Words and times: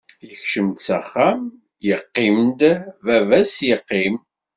Ikcem-d 0.33 0.77
s 0.85 0.87
axxam 0.97 1.41
yeqqim-d 1.87 2.61
baba-s 3.05 3.55
yeqqim. 3.67 4.15